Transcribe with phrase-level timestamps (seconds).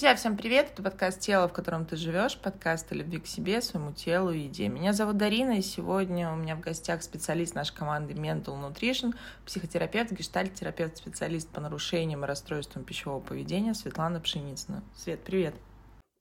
[0.00, 0.70] Друзья, всем привет!
[0.72, 4.44] Это подкаст «Тело, в котором ты живешь», подкаст о любви к себе, своему телу и
[4.44, 4.68] еде.
[4.68, 9.14] Меня зовут Дарина, и сегодня у меня в гостях специалист нашей команды Mental Nutrition,
[9.44, 14.82] психотерапевт, гештальт-терапевт, специалист по нарушениям и расстройствам пищевого поведения Светлана Пшеницына.
[14.96, 15.54] Свет, привет!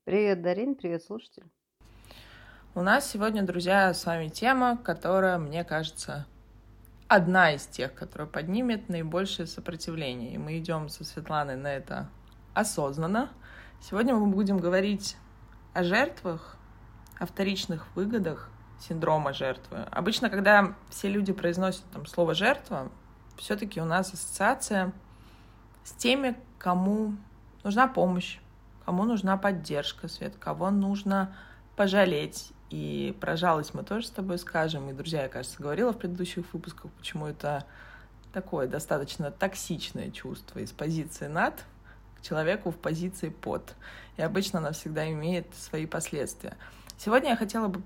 [0.03, 1.45] Привет, Дарин, привет, слушатель.
[2.75, 6.27] У нас сегодня, друзья, с вами тема, которая, мне кажется,
[7.07, 10.33] одна из тех, которая поднимет наибольшее сопротивление.
[10.33, 12.09] И мы идем со Светланой на это
[12.53, 13.29] осознанно.
[13.81, 15.15] Сегодня мы будем говорить
[15.73, 16.57] о жертвах,
[17.17, 19.79] о вторичных выгодах синдрома жертвы.
[19.89, 22.91] Обычно, когда все люди произносят там слово жертва,
[23.37, 24.91] все-таки у нас ассоциация
[25.85, 27.15] с теми, кому
[27.63, 28.39] нужна помощь,
[28.85, 31.35] кому нужна поддержка, Свет, кого нужно
[31.75, 32.51] пожалеть.
[32.69, 34.89] И про жалость мы тоже с тобой скажем.
[34.89, 37.65] И, друзья, я, кажется, говорила в предыдущих выпусках, почему это
[38.33, 41.63] такое достаточно токсичное чувство из позиции над
[42.21, 43.75] человеку в позиции под.
[44.17, 46.57] И обычно она всегда имеет свои последствия.
[46.97, 47.81] Сегодня я хотела бы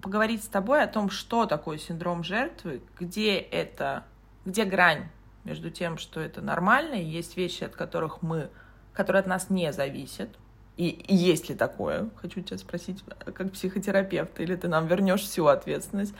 [0.00, 4.04] поговорить с тобой о том, что такое синдром жертвы, где это,
[4.44, 5.08] где грань
[5.44, 8.50] между тем, что это нормально, и есть вещи, от которых мы,
[8.92, 10.30] которые от нас не зависят,
[10.76, 15.46] и, и есть ли такое, хочу тебя спросить, как психотерапевт, или ты нам вернешь всю
[15.46, 16.14] ответственность,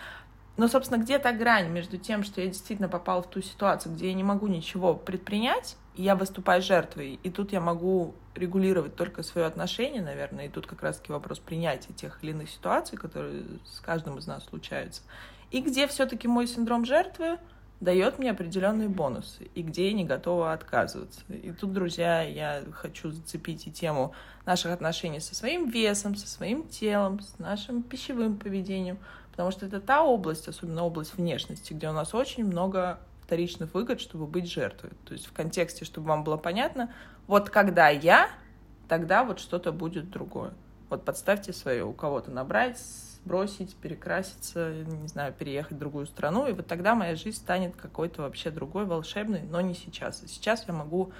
[0.57, 4.09] но, собственно, где то грань между тем, что я действительно попала в ту ситуацию, где
[4.09, 9.23] я не могу ничего предпринять, и я выступаю жертвой, и тут я могу регулировать только
[9.23, 13.81] свое отношение, наверное, и тут как раз-таки вопрос принятия тех или иных ситуаций, которые с
[13.81, 15.03] каждым из нас случаются,
[15.51, 17.39] и где все-таки мой синдром жертвы
[17.81, 21.21] дает мне определенные бонусы, и где я не готова отказываться.
[21.29, 24.15] И тут, друзья, я хочу зацепить и тему
[24.47, 28.99] наших отношений со своим весом, со своим телом, с нашим пищевым поведением,
[29.35, 34.01] потому что это та область, особенно область внешности, где у нас очень много вторичных выгод,
[34.01, 34.93] чтобы быть жертвой.
[35.05, 36.93] То есть в контексте, чтобы вам было понятно,
[37.27, 38.31] вот когда я,
[38.89, 40.53] тогда вот что-то будет другое.
[40.89, 42.81] Вот подставьте свое, у кого-то набрать,
[43.25, 48.23] бросить, перекраситься, не знаю, переехать в другую страну, и вот тогда моя жизнь станет какой-то
[48.23, 50.23] вообще другой, волшебной, но не сейчас.
[50.29, 51.11] Сейчас я могу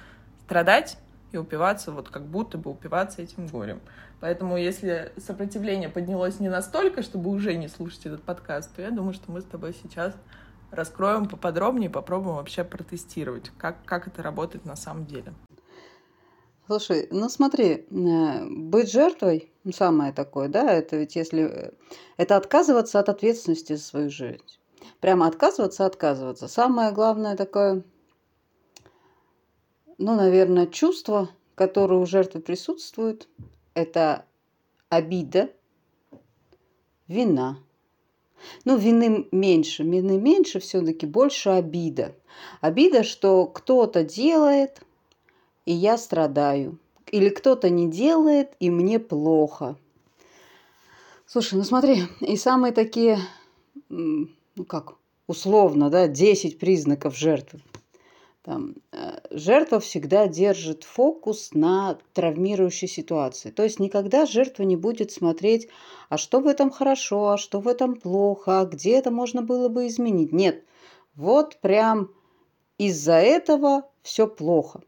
[0.45, 0.99] страдать
[1.33, 3.81] и упиваться, вот как будто бы упиваться этим горем.
[4.25, 9.13] Поэтому если сопротивление поднялось не настолько, чтобы уже не слушать этот подкаст, то я думаю,
[9.13, 10.15] что мы с тобой сейчас
[10.71, 15.35] раскроем поподробнее, попробуем вообще протестировать, как, как это работает на самом деле.
[16.67, 21.43] Слушай, ну смотри, э, быть жертвой, самое такое, да, это ведь если...
[21.43, 21.73] Э,
[22.17, 24.41] это отказываться от ответственности за свою жизнь.
[25.01, 26.49] Прямо отказываться, отказываться.
[26.49, 27.83] Самое главное такое,
[29.99, 33.29] ну, наверное, чувство, которое у жертвы присутствует,
[33.75, 34.25] это
[34.89, 35.51] обида,
[37.09, 37.59] вина.
[38.65, 42.15] Ну, вины меньше, вины меньше, все-таки больше обида.
[42.61, 44.83] Обида, что кто-то делает,
[45.67, 46.79] и я страдаю.
[47.11, 49.77] Или кто-то не делает, и мне плохо.
[51.27, 53.19] Слушай, ну смотри, и самые такие,
[53.89, 54.95] ну как,
[55.27, 57.61] условно, да, 10 признаков жертвы.
[58.45, 63.51] Там, э, жертва всегда держит фокус на травмирующей ситуации.
[63.51, 65.69] То есть никогда жертва не будет смотреть,
[66.11, 69.71] а что в этом хорошо, а что в этом плохо, а где это можно было
[69.71, 70.33] бы изменить.
[70.33, 70.63] Нет,
[71.15, 72.11] вот прям
[72.77, 74.83] из-за этого все плохо.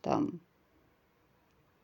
[0.00, 0.38] Там,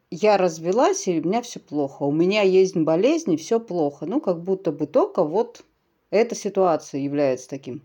[0.09, 2.05] я развелась, и у меня все плохо.
[2.05, 4.07] У меня есть болезнь, и все плохо.
[4.07, 5.65] Ну, как будто бы только вот
[6.11, 7.83] эта ситуация является таким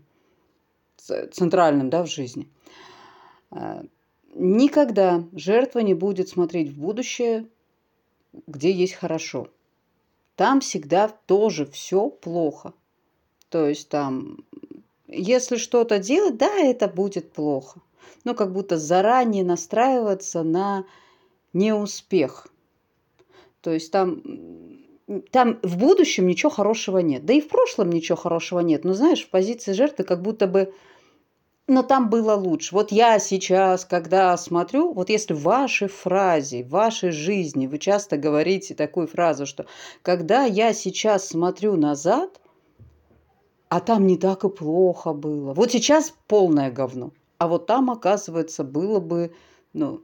[0.96, 2.48] центральным да, в жизни.
[3.50, 3.82] А,
[4.34, 7.46] никогда жертва не будет смотреть в будущее,
[8.46, 9.48] где есть хорошо.
[10.36, 12.72] Там всегда тоже все плохо.
[13.48, 14.44] То есть там,
[15.06, 17.80] если что-то делать, да, это будет плохо.
[18.24, 20.84] Но как будто заранее настраиваться на
[21.52, 22.48] неуспех.
[23.62, 24.22] То есть там,
[25.30, 27.24] там в будущем ничего хорошего нет.
[27.24, 28.84] Да и в прошлом ничего хорошего нет.
[28.84, 30.72] Но знаешь, в позиции жертвы как будто бы
[31.68, 32.74] но там было лучше.
[32.74, 38.16] Вот я сейчас, когда смотрю, вот если в вашей фразе, в вашей жизни вы часто
[38.16, 39.66] говорите такую фразу, что
[40.02, 42.40] когда я сейчас смотрю назад,
[43.68, 45.52] а там не так и плохо было.
[45.52, 47.12] Вот сейчас полное говно.
[47.36, 49.34] А вот там, оказывается, было бы,
[49.74, 50.02] ну,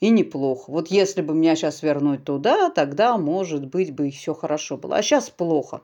[0.00, 0.70] и неплохо.
[0.70, 4.96] Вот если бы меня сейчас вернуть туда, тогда, может быть, бы и все хорошо было.
[4.96, 5.82] А сейчас плохо.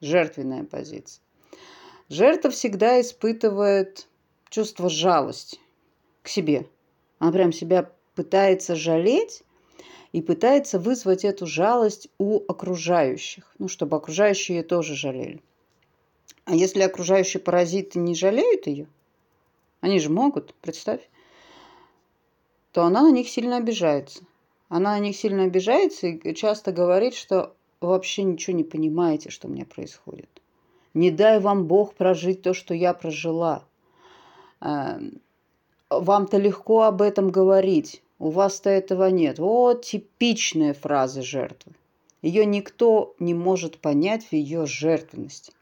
[0.00, 1.22] Жертвенная позиция.
[2.08, 4.06] Жертва всегда испытывает
[4.50, 5.58] чувство жалости
[6.22, 6.66] к себе.
[7.18, 9.42] Она прям себя пытается жалеть
[10.12, 15.40] и пытается вызвать эту жалость у окружающих, ну, чтобы окружающие ее тоже жалели.
[16.44, 18.86] А если окружающие паразиты не жалеют ее,
[19.80, 21.08] они же могут, представь,
[22.72, 24.24] то она на них сильно обижается.
[24.68, 29.50] Она на них сильно обижается и часто говорит, что вообще ничего не понимаете, что у
[29.50, 30.28] меня происходит.
[30.94, 33.64] Не дай вам Бог прожить то, что я прожила.
[34.60, 35.20] Эм,
[35.90, 38.02] вам-то легко об этом говорить.
[38.18, 39.38] У вас-то этого нет.
[39.38, 41.72] Вот типичные фразы жертвы.
[42.20, 45.52] Ее никто не может понять в ее жертвенности.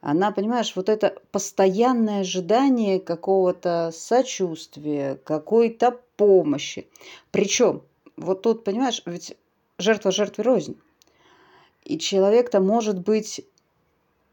[0.00, 6.86] Она, понимаешь, вот это постоянное ожидание какого-то сочувствия, какой-то помощи.
[7.30, 7.82] Причем,
[8.16, 9.36] вот тут, понимаешь, ведь
[9.78, 10.76] жертва жертве рознь.
[11.84, 13.44] И человек-то может быть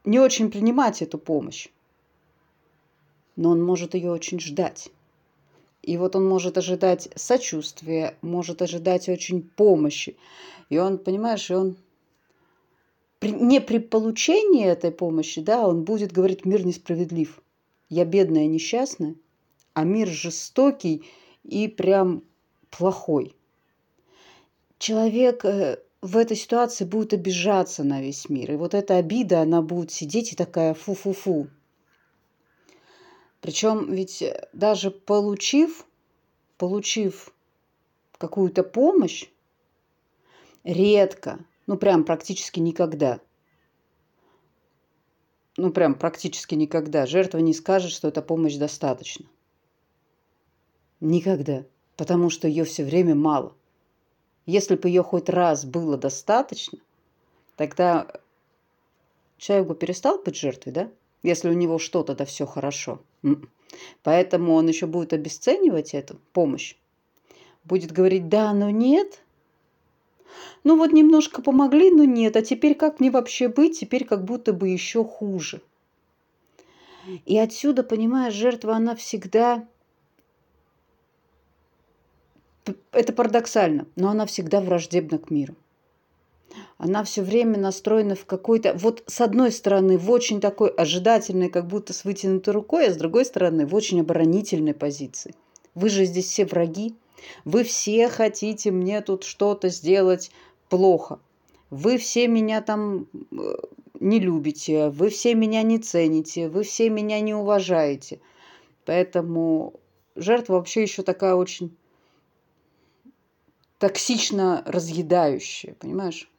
[0.04, 1.68] не очень принимать эту помощь,
[3.36, 4.90] но он может ее очень ждать.
[5.82, 10.16] И вот он может ожидать сочувствия, может ожидать очень помощи.
[10.70, 11.76] И он, понимаешь, и он
[13.20, 17.40] не при получении этой помощи, да, он будет говорить, мир несправедлив.
[17.88, 19.16] Я бедная, несчастная,
[19.74, 21.04] а мир жестокий
[21.44, 22.22] и прям
[22.70, 23.34] плохой.
[24.78, 28.52] Человек э, в этой ситуации будет обижаться на весь мир.
[28.52, 31.48] И вот эта обида, она будет сидеть и такая фу-фу-фу.
[33.42, 35.84] Причем ведь э, даже получив,
[36.56, 37.34] получив
[38.16, 39.28] какую-то помощь,
[40.64, 43.20] редко ну, прям практически никогда.
[45.56, 47.04] Ну, прям практически никогда.
[47.06, 49.26] Жертва не скажет, что эта помощь достаточно.
[51.00, 51.64] Никогда.
[51.96, 53.54] Потому что ее все время мало.
[54.46, 56.78] Если бы ее хоть раз было достаточно,
[57.56, 58.20] тогда
[59.36, 60.90] человек бы перестал быть жертвой, да?
[61.22, 63.00] Если у него что-то, да все хорошо.
[64.02, 66.76] Поэтому он еще будет обесценивать эту помощь.
[67.64, 69.22] Будет говорить, да, но нет,
[70.64, 72.36] ну вот немножко помогли, но нет.
[72.36, 73.80] А теперь как мне вообще быть?
[73.80, 75.60] Теперь как будто бы еще хуже.
[77.26, 79.66] И отсюда, понимаешь, жертва, она всегда...
[82.92, 85.56] Это парадоксально, но она всегда враждебна к миру.
[86.78, 88.74] Она все время настроена в какой-то...
[88.74, 92.96] Вот с одной стороны, в очень такой ожидательной, как будто с вытянутой рукой, а с
[92.96, 95.34] другой стороны, в очень оборонительной позиции.
[95.74, 96.94] Вы же здесь все враги.
[97.44, 100.30] Вы все хотите мне тут что-то сделать
[100.68, 101.18] плохо.
[101.70, 103.54] Вы все меня там э,
[104.00, 108.20] не любите, вы все меня не цените, вы все меня не уважаете.
[108.84, 109.74] Поэтому
[110.16, 111.76] жертва вообще еще такая очень
[113.78, 116.31] токсично разъедающая, понимаешь?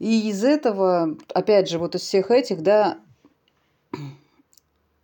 [0.00, 2.98] И из этого, опять же, вот из всех этих, да,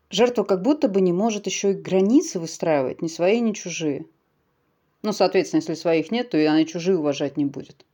[0.09, 4.07] жертва как будто бы не может еще и границы выстраивать, ни свои, ни чужие.
[5.03, 7.85] Ну, соответственно, если своих нет, то и она чужие уважать не будет.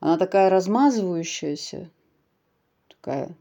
[0.00, 1.90] Она такая размазывающаяся,
[2.88, 3.36] такая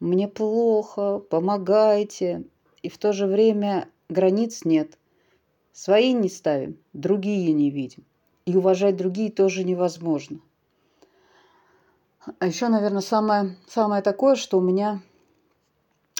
[0.00, 2.44] «мне плохо, помогайте».
[2.82, 4.96] И в то же время границ нет.
[5.74, 8.04] Свои не ставим, другие не видим.
[8.46, 10.40] И уважать другие тоже невозможно.
[12.38, 15.00] А еще, наверное, самое, самое такое, что у меня,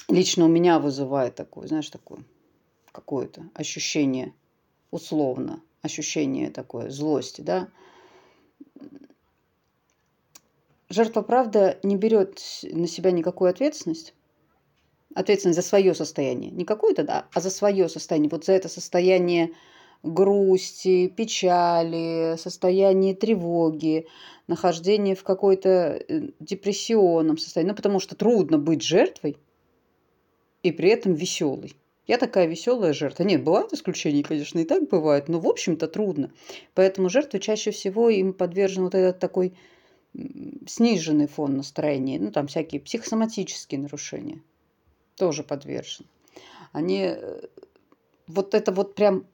[0.09, 2.25] лично у меня вызывает такое, знаешь, такое
[2.91, 4.35] какое-то ощущение,
[4.91, 7.69] условно, ощущение такое злости, да,
[10.89, 14.15] жертва, правда, не берет на себя никакую ответственность.
[15.15, 16.51] Ответственность за свое состояние.
[16.51, 18.31] Не какое-то, да, а за свое состояние.
[18.31, 19.53] Вот за это состояние
[20.03, 24.07] грусти, печали, состояние тревоги,
[24.47, 27.71] нахождение в какой-то э, депрессионном состоянии.
[27.71, 29.37] Ну, потому что трудно быть жертвой
[30.63, 31.75] и при этом веселой.
[32.07, 33.23] Я такая веселая жертва.
[33.23, 36.33] Нет, бывают исключения, конечно, и так бывает, но в общем-то трудно.
[36.75, 39.55] Поэтому жертвы чаще всего им подвержен вот этот такой
[40.67, 44.43] сниженный фон настроения, ну там всякие психосоматические нарушения
[45.17, 46.09] тоже подвержены.
[46.73, 47.43] Они, э,
[48.27, 49.27] вот это вот прям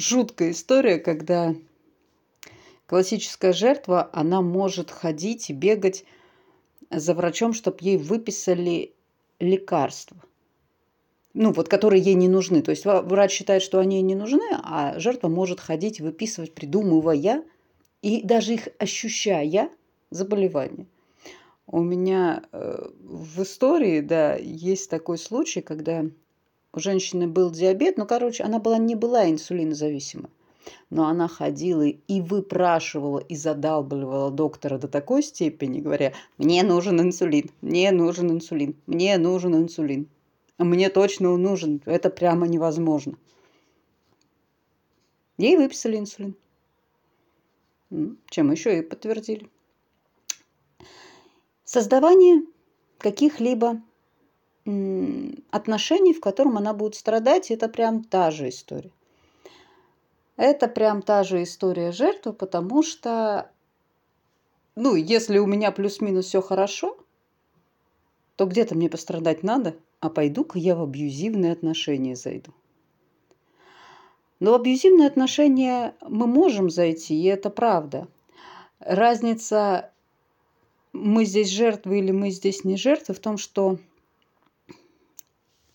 [0.00, 1.54] жуткая история, когда
[2.86, 6.04] классическая жертва, она может ходить и бегать
[6.90, 8.92] за врачом, чтобы ей выписали
[9.38, 10.16] лекарства.
[11.32, 12.60] Ну, вот, которые ей не нужны.
[12.62, 17.44] То есть врач считает, что они ей не нужны, а жертва может ходить, выписывать, придумывая
[18.02, 19.70] и даже их ощущая
[20.10, 20.86] заболевания.
[21.68, 26.04] У меня э, в истории, да, есть такой случай, когда
[26.72, 30.30] у женщины был диабет, ну, короче, она была, не была инсулинозависима,
[30.88, 37.50] но она ходила и выпрашивала, и задалбливала доктора до такой степени, говоря, мне нужен инсулин,
[37.60, 40.08] мне нужен инсулин, мне нужен инсулин.
[40.58, 43.16] Мне точно он нужен, это прямо невозможно.
[45.38, 46.36] Ей выписали инсулин.
[48.28, 49.48] Чем еще и подтвердили.
[51.64, 52.42] Создавание
[52.98, 53.80] каких-либо
[54.64, 58.90] отношений, в котором она будет страдать, это прям та же история.
[60.36, 63.50] Это прям та же история жертвы, потому что,
[64.74, 66.96] ну, если у меня плюс-минус все хорошо,
[68.36, 72.52] то где-то мне пострадать надо, а пойду-ка я в абьюзивные отношения зайду.
[74.40, 78.08] Но в абьюзивные отношения мы можем зайти, и это правда.
[78.78, 79.90] Разница,
[80.94, 83.78] мы здесь жертвы или мы здесь не жертвы, в том, что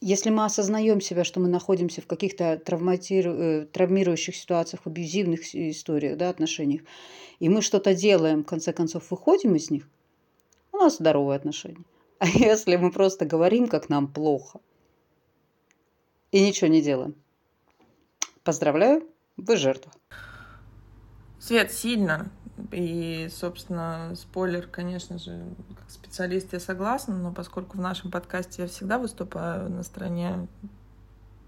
[0.06, 6.30] если мы осознаем себя, что мы находимся в каких-то э, травмирующих ситуациях, абьюзивных историях, да,
[6.30, 6.82] отношениях,
[7.40, 9.90] и мы что-то делаем, в конце концов выходим из них,
[10.72, 11.84] у нас здоровые отношения.
[12.20, 14.60] А если мы просто говорим, как нам плохо,
[16.32, 17.16] и ничего не делаем,
[18.44, 19.92] поздравляю, вы жертва.
[21.46, 22.32] Свет сильно.
[22.72, 25.46] И, собственно, спойлер, конечно же,
[25.78, 30.48] как специалист я согласна, но поскольку в нашем подкасте я всегда выступаю на стороне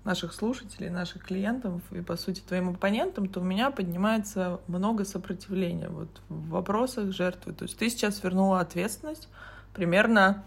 [0.04, 5.90] наших слушателей, наших клиентов и, по сути, твоим оппонентам, то у меня поднимается много сопротивления
[5.90, 7.54] вот в вопросах жертвы.
[7.54, 9.30] То есть ты сейчас вернула ответственность
[9.74, 10.46] примерно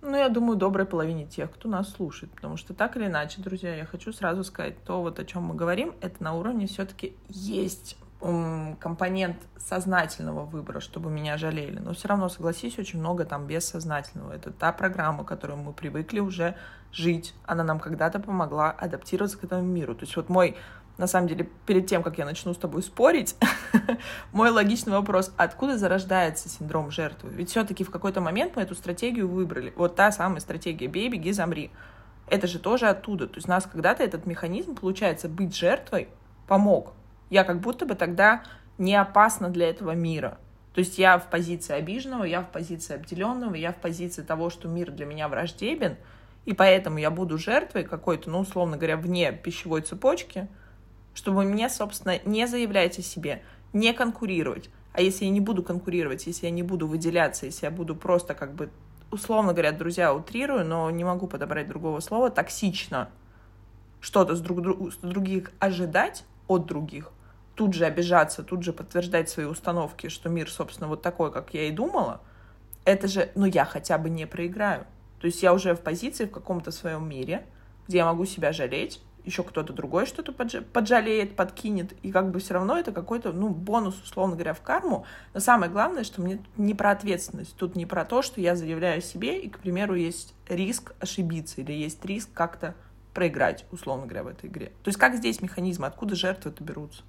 [0.00, 2.32] ну, я думаю, доброй половине тех, кто нас слушает.
[2.32, 5.56] Потому что так или иначе, друзья, я хочу сразу сказать, то вот о чем мы
[5.56, 11.78] говорим, это на уровне все-таки есть компонент сознательного выбора, чтобы меня жалели.
[11.78, 14.32] Но все равно, согласись, очень много там бессознательного.
[14.32, 16.54] Это та программа, которую мы привыкли уже
[16.92, 17.34] жить.
[17.46, 19.94] Она нам когда-то помогла адаптироваться к этому миру.
[19.94, 20.56] То есть вот мой
[20.98, 23.34] на самом деле, перед тем, как я начну с тобой спорить,
[24.32, 27.30] мой логичный вопрос, откуда зарождается синдром жертвы?
[27.30, 29.72] Ведь все-таки в какой-то момент мы эту стратегию выбрали.
[29.76, 31.70] Вот та самая стратегия «бей, беги, замри».
[32.26, 33.28] Это же тоже оттуда.
[33.28, 36.08] То есть нас когда-то этот механизм, получается, быть жертвой
[36.46, 36.92] помог.
[37.30, 38.42] Я как будто бы тогда
[38.78, 40.38] не опасна для этого мира.
[40.74, 44.68] То есть я в позиции обиженного, я в позиции обделенного, я в позиции того, что
[44.68, 45.96] мир для меня враждебен,
[46.44, 50.48] и поэтому я буду жертвой какой-то, ну, условно говоря, вне пищевой цепочки–
[51.14, 54.70] чтобы мне, собственно, не заявлять о себе, не конкурировать.
[54.92, 58.34] А если я не буду конкурировать, если я не буду выделяться, если я буду просто
[58.34, 58.70] как бы,
[59.10, 63.10] условно говоря, друзья, утрирую, но не могу подобрать другого слова, токсично
[64.00, 67.12] что-то с, друг, с других ожидать от других,
[67.60, 71.64] тут же обижаться, тут же подтверждать свои установки, что мир, собственно, вот такой, как я
[71.64, 72.22] и думала,
[72.86, 74.86] это же, ну, я хотя бы не проиграю.
[75.20, 77.44] То есть я уже в позиции в каком-то своем мире,
[77.86, 82.54] где я могу себя жалеть, еще кто-то другой что-то поджалеет, подкинет, и как бы все
[82.54, 85.04] равно это какой-то, ну, бонус, условно говоря, в карму.
[85.34, 89.02] Но самое главное, что мне не про ответственность, тут не про то, что я заявляю
[89.02, 92.74] себе, и, к примеру, есть риск ошибиться, или есть риск как-то
[93.12, 94.72] проиграть, условно говоря, в этой игре.
[94.82, 97.02] То есть как здесь механизмы, откуда жертвы-то берутся?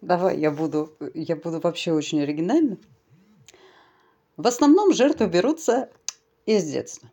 [0.00, 2.78] Давай, я буду, я буду вообще очень оригинальна.
[4.36, 5.90] В основном жертвы берутся
[6.46, 7.10] из детства.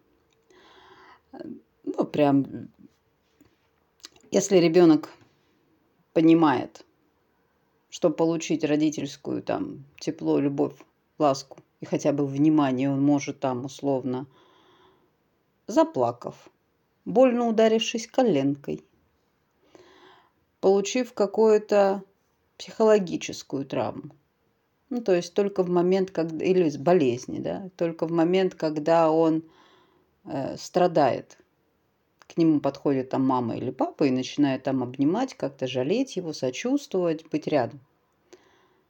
[1.84, 2.70] Ну, прям
[4.32, 5.10] если ребенок
[6.14, 6.86] понимает,
[7.90, 10.76] что получить родительскую там тепло, любовь,
[11.18, 14.28] ласку и хотя бы внимание он может там условно,
[15.68, 16.50] заплакав,
[17.06, 18.84] больно ударившись коленкой,
[20.60, 22.04] получив какую-то
[22.58, 24.12] психологическую травму.
[24.90, 29.12] Ну, то есть только в момент, когда, или с болезни, да, только в момент, когда
[29.12, 29.44] он
[30.26, 31.38] э, страдает–
[32.28, 37.28] к нему подходит там мама или папа и начинает там обнимать, как-то жалеть его, сочувствовать,
[37.30, 37.80] быть рядом,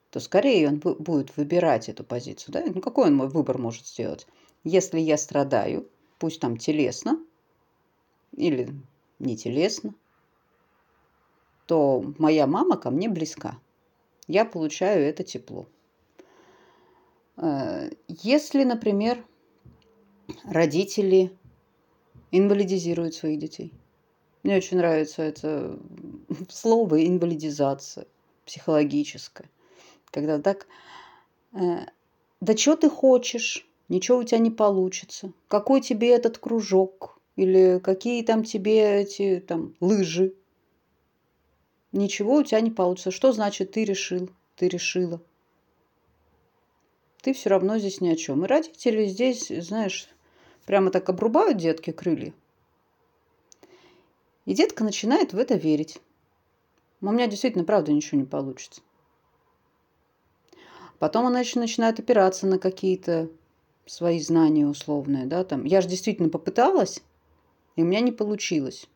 [0.10, 2.54] то скорее он будет выбирать эту позицию.
[2.54, 2.64] Да?
[2.66, 4.28] Ну какой он мой выбор может сделать?
[4.64, 5.88] Если я страдаю,
[6.20, 7.24] пусть там телесно
[8.36, 8.74] или
[9.20, 9.94] не телесно,
[11.68, 13.60] то моя мама ко мне близка.
[14.28, 15.68] Я получаю это тепло.
[17.38, 19.24] Э, если, например,
[20.46, 21.32] родители
[22.32, 23.74] инвалидизируют своих детей.
[24.44, 25.80] Мне очень нравится это
[26.50, 28.08] слово инвалидизация
[28.46, 29.50] психологическая.
[30.12, 30.68] Когда так,
[31.54, 31.86] э,
[32.40, 35.32] да что ты хочешь, ничего у тебя не получится.
[35.48, 37.20] Какой тебе этот кружок?
[37.36, 40.34] Или какие там тебе эти там лыжи?
[41.98, 43.12] Ничего у тебя не получится.
[43.12, 45.22] Что значит ты решил, ты решила?
[47.22, 48.46] Ты все равно здесь ни о чем.
[48.46, 50.10] И родители здесь, знаешь,
[50.68, 52.34] Прямо так обрубают детки крылья.
[54.46, 56.00] И детка начинает в это верить.
[57.00, 58.82] У меня действительно, правда, ничего не получится.
[61.00, 63.30] Потом она еще начинает опираться на какие-то
[63.86, 65.64] свои знания условные, да, там.
[65.64, 67.02] Я же действительно попыталась,
[67.78, 68.88] и у меня не получилось.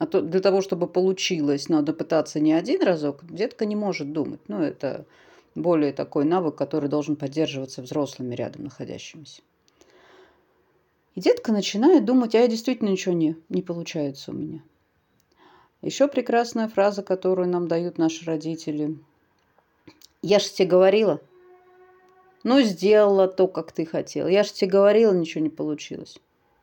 [0.00, 3.22] А то для того, чтобы получилось, надо пытаться не один разок.
[3.22, 4.40] Детка не может думать.
[4.48, 5.04] Ну, это
[5.54, 9.42] более такой навык, который должен поддерживаться взрослыми рядом находящимися.
[11.14, 14.62] И детка начинает думать, а я действительно ничего не, не получается у меня.
[15.82, 18.96] Еще прекрасная фраза, которую нам дают наши родители.
[20.22, 21.20] Я же тебе говорила.
[22.42, 24.28] Ну, сделала то, как ты хотел.
[24.28, 26.16] Я же тебе говорила, ничего не получилось.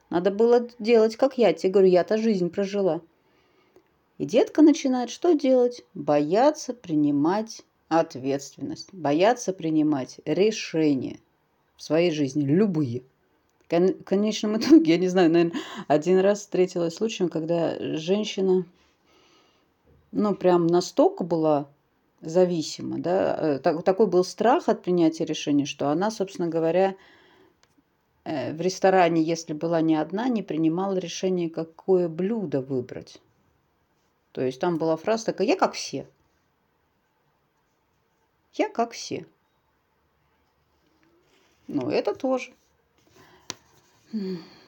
[0.10, 1.90] Надо было делать, как я тебе говорю.
[1.90, 3.02] Я-то жизнь прожила.
[4.18, 5.84] И детка начинает что делать?
[5.94, 11.20] Бояться принимать ответственность, бояться принимать решения
[11.76, 13.04] в своей жизни, любые.
[13.60, 18.66] В конечном итоге, я не знаю, наверное, один раз встретилась случаем, когда женщина,
[20.12, 21.68] ну, прям настолько была
[22.22, 26.96] зависима, да, э, так, такой был страх от принятия решения, что она, собственно говоря,
[28.24, 33.22] э, в ресторане, если была не одна, не принимала решение, какое блюдо выбрать.
[34.38, 36.08] То есть там была фраза такая, я как все.
[38.54, 39.26] Я как все.
[41.66, 42.54] Ну, это тоже.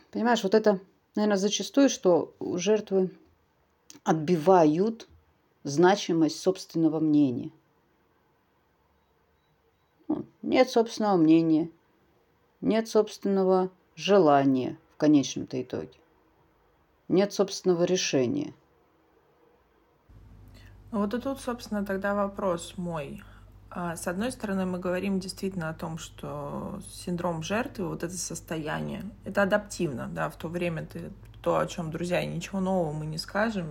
[0.09, 0.79] Понимаешь, вот это,
[1.13, 3.15] наверное, зачастую, что жертвы
[4.03, 5.07] отбивают
[5.61, 7.51] значимость собственного мнения.
[10.07, 11.69] Ну, нет собственного мнения,
[12.59, 15.93] нет собственного желания в конечном-то итоге,
[17.07, 18.55] нет собственного решения.
[20.91, 23.23] Вот и тут, собственно, тогда вопрос мой.
[23.69, 29.03] А, с одной стороны, мы говорим действительно о том, что синдром жертвы, вот это состояние,
[29.25, 33.17] это адаптивно, да, в то время ты то, о чем, друзья, ничего нового мы не
[33.17, 33.67] скажем.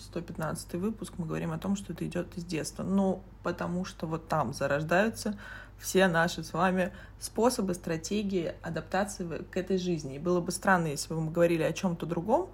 [0.00, 2.82] 115 выпуск мы говорим о том, что это идет из детства.
[2.82, 5.38] Ну, потому что вот там зарождаются
[5.78, 10.16] все наши с вами способы, стратегии адаптации к этой жизни.
[10.16, 12.50] И было бы странно, если бы мы говорили о чем-то другом,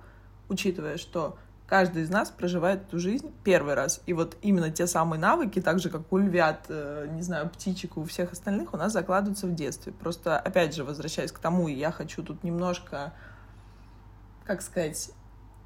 [0.49, 1.38] учитывая, что
[1.74, 4.00] каждый из нас проживает эту жизнь первый раз.
[4.06, 7.96] И вот именно те самые навыки, так же, как у львят, э, не знаю, птичек
[7.96, 9.92] у всех остальных, у нас закладываются в детстве.
[9.92, 13.12] Просто, опять же, возвращаясь к тому, я хочу тут немножко,
[14.44, 15.10] как сказать,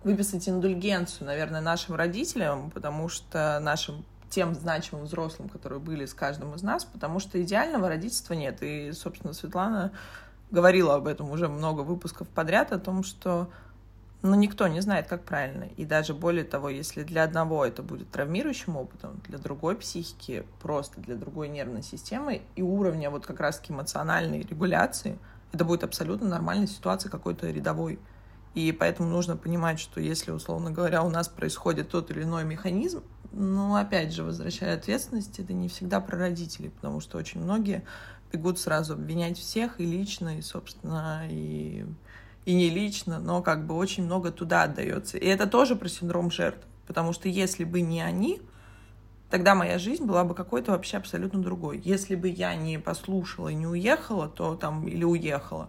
[0.02, 6.54] выписать индульгенцию, наверное, нашим родителям, потому что нашим тем значимым взрослым, которые были с каждым
[6.54, 8.62] из нас, потому что идеального родительства нет.
[8.62, 9.92] И, собственно, Светлана
[10.50, 13.50] говорила об этом уже много выпусков подряд, о том, что
[14.22, 15.64] но никто не знает, как правильно.
[15.76, 21.00] И даже более того, если для одного это будет травмирующим опытом, для другой психики, просто
[21.00, 25.18] для другой нервной системы и уровня вот как раз-таки эмоциональной регуляции,
[25.52, 27.98] это будет абсолютно нормальная ситуация какой-то рядовой.
[28.54, 33.04] И поэтому нужно понимать, что если, условно говоря, у нас происходит тот или иной механизм,
[33.30, 37.84] ну, опять же, возвращая ответственность, это не всегда про родителей, потому что очень многие
[38.32, 41.86] бегут сразу обвинять всех и лично, и, собственно, и
[42.48, 45.18] и не лично, но как бы очень много туда отдается.
[45.18, 48.40] И это тоже про синдром жертв, потому что если бы не они,
[49.28, 51.78] тогда моя жизнь была бы какой-то вообще абсолютно другой.
[51.84, 55.68] Если бы я не послушала и не уехала, то там, или уехала,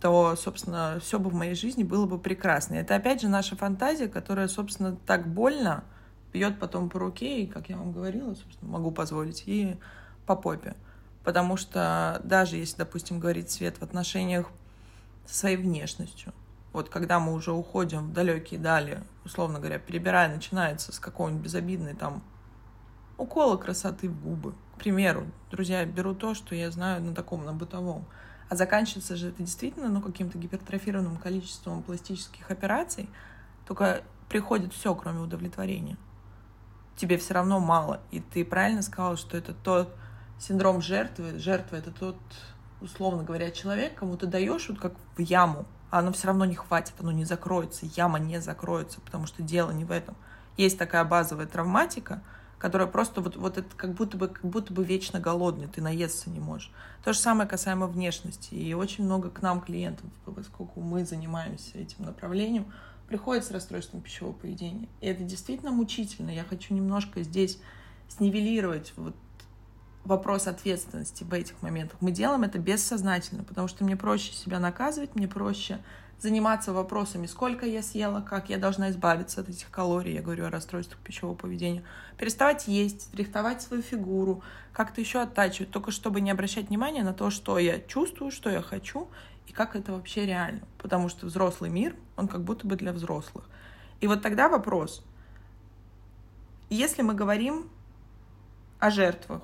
[0.00, 2.76] то, собственно, все бы в моей жизни было бы прекрасно.
[2.76, 5.84] Это, опять же, наша фантазия, которая, собственно, так больно
[6.32, 9.76] бьет потом по руке, и, как я вам говорила, собственно, могу позволить, и
[10.24, 10.74] по попе.
[11.22, 14.48] Потому что даже если, допустим, говорить Свет в отношениях
[15.26, 16.32] со своей внешностью.
[16.72, 21.94] Вот когда мы уже уходим в далекие дали, условно говоря, перебирая, начинается с какого-нибудь безобидной
[21.94, 22.22] там
[23.16, 24.54] укола красоты в губы.
[24.74, 28.06] К примеру, друзья, беру то, что я знаю на таком, на бытовом.
[28.48, 33.08] А заканчивается же это действительно ну, каким-то гипертрофированным количеством пластических операций,
[33.66, 35.96] только приходит все, кроме удовлетворения.
[36.96, 38.00] Тебе все равно мало.
[38.10, 39.94] И ты правильно сказала, что это тот
[40.38, 41.38] синдром жертвы.
[41.38, 42.16] Жертва— это тот
[42.80, 46.54] условно говоря, человек, кому ты даешь вот как в яму, а оно все равно не
[46.54, 50.16] хватит, оно не закроется, яма не закроется, потому что дело не в этом.
[50.56, 52.22] Есть такая базовая травматика,
[52.58, 56.30] которая просто вот, вот это как будто бы, как будто бы вечно голодный, ты наесться
[56.30, 56.72] не можешь.
[57.04, 58.54] То же самое касаемо внешности.
[58.54, 62.72] И очень много к нам клиентов, поскольку мы занимаемся этим направлением,
[63.06, 64.88] приходят с расстройством пищевого поведения.
[65.00, 66.30] И это действительно мучительно.
[66.30, 67.58] Я хочу немножко здесь
[68.08, 69.14] снивелировать вот
[70.04, 71.96] вопрос ответственности в этих моментах.
[72.00, 75.80] Мы делаем это бессознательно, потому что мне проще себя наказывать, мне проще
[76.20, 80.50] заниматься вопросами, сколько я съела, как я должна избавиться от этих калорий, я говорю о
[80.50, 81.82] расстройствах пищевого поведения,
[82.16, 87.30] переставать есть, рихтовать свою фигуру, как-то еще оттачивать, только чтобы не обращать внимания на то,
[87.30, 89.08] что я чувствую, что я хочу
[89.46, 90.62] и как это вообще реально.
[90.78, 93.44] Потому что взрослый мир, он как будто бы для взрослых.
[94.00, 95.04] И вот тогда вопрос,
[96.70, 97.68] если мы говорим
[98.78, 99.42] о жертвах,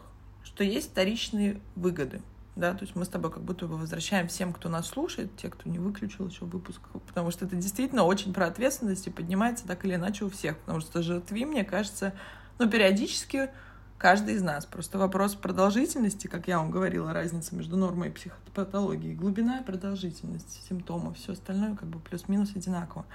[0.61, 2.20] что есть вторичные выгоды.
[2.55, 5.49] Да, то есть мы с тобой как будто бы возвращаем всем, кто нас слушает, те,
[5.49, 9.87] кто не выключил еще выпуск, потому что это действительно очень про ответственность и поднимается так
[9.87, 12.12] или иначе у всех, потому что жертви, мне кажется,
[12.59, 13.49] ну, периодически
[13.96, 14.66] каждый из нас.
[14.66, 20.62] Просто вопрос продолжительности, как я вам говорила, разница между нормой и психопатологией, глубина и продолжительность
[20.68, 23.07] симптомов, все остальное как бы плюс-минус одинаково.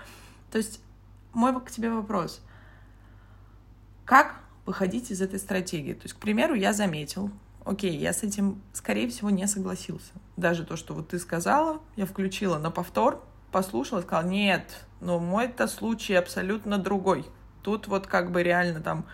[0.49, 0.81] То есть
[1.31, 2.41] мой к тебе вопрос—
[4.05, 5.93] Как выходить из этой стратегии?
[5.93, 7.31] То есть, к примеру, я заметил,
[7.65, 10.11] окей, я с этим, скорее всего, не согласился.
[10.37, 15.67] Даже то, что вот ты сказала, я включила на повтор, послушала, сказала, нет, но мой-то
[15.67, 17.25] случай абсолютно другой.
[17.61, 19.05] Тут вот как бы реально там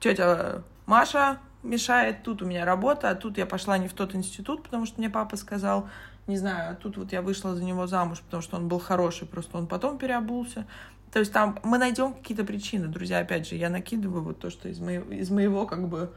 [0.00, 4.64] тетя Маша мешает, тут у меня работа, а тут я пошла не в тот институт,
[4.64, 5.88] потому что мне папа сказал,
[6.26, 9.26] не знаю, а тут вот я вышла за него замуж, потому что он был хороший,
[9.26, 10.66] просто он потом переобулся.
[11.12, 14.68] То есть там мы найдем какие-то причины, друзья, опять же, я накидываю вот то, что
[14.68, 16.12] из моего, из моего как бы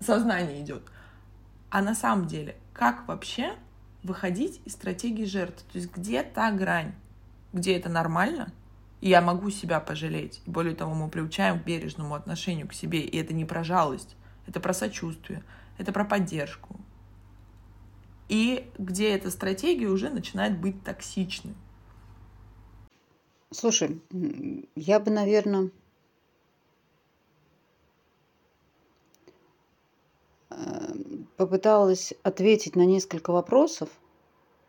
[0.00, 0.82] сознания идет.
[1.70, 3.54] А на самом деле, как вообще
[4.04, 5.66] выходить из стратегии жертвы?
[5.72, 6.94] То есть где та грань,
[7.52, 8.52] где это нормально,
[9.00, 10.40] и я могу себя пожалеть.
[10.46, 14.60] Более того, мы приучаем к бережному отношению к себе, и это не про жалость, это
[14.60, 15.42] про сочувствие,
[15.78, 16.76] это про поддержку.
[18.28, 21.54] И где эта стратегия уже начинает быть токсичной.
[23.50, 24.00] Слушай,
[24.76, 25.70] я бы, наверное,
[31.36, 33.88] попыталась ответить на несколько вопросов,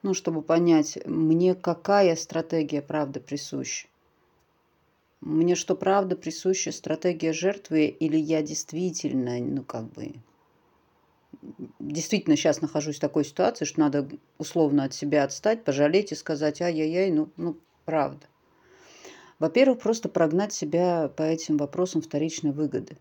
[0.03, 3.87] ну, чтобы понять, мне какая стратегия правда присуща.
[5.21, 10.13] Мне что, правда присуща стратегия жертвы, или я действительно, ну, как бы,
[11.79, 16.61] действительно сейчас нахожусь в такой ситуации, что надо условно от себя отстать, пожалеть и сказать,
[16.61, 18.27] ай-яй-яй, ну, ну, правда.
[19.39, 22.97] Во-первых, просто прогнать себя по этим вопросам вторичной выгоды.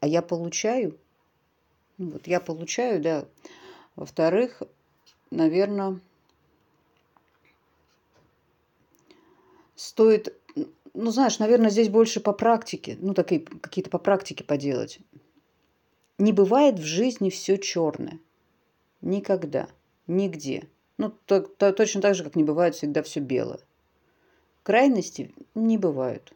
[0.00, 0.98] А я получаю?
[1.96, 3.26] Ну, вот я получаю, да.
[3.96, 4.62] Во-вторых,
[5.30, 5.98] наверное,
[9.74, 10.38] стоит,
[10.92, 15.00] ну, знаешь, наверное, здесь больше по практике, ну, такие какие-то по практике поделать.
[16.18, 18.20] Не бывает в жизни все черное.
[19.00, 19.68] Никогда.
[20.06, 20.68] Нигде.
[20.98, 23.60] Ну, то, то, точно так же, как не бывает всегда все белое.
[24.68, 26.34] Крайности не бывают.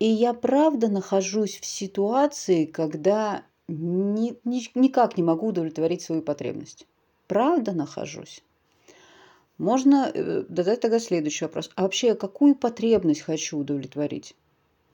[0.00, 6.88] И я правда нахожусь в ситуации, когда ни, ни, никак не могу удовлетворить свою потребность.
[7.28, 8.42] Правда нахожусь.
[9.58, 11.70] Можно э, задать тогда следующий вопрос.
[11.76, 14.34] А вообще, какую потребность хочу удовлетворить?